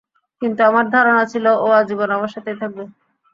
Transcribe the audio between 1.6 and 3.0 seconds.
ও আজীবন আমার সাথেই থাকবে।